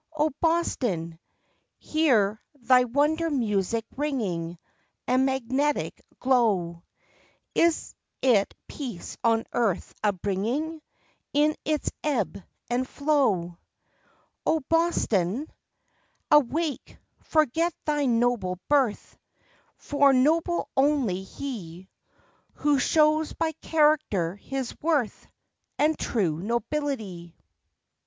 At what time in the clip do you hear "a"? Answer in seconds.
5.07-5.19, 10.03-10.11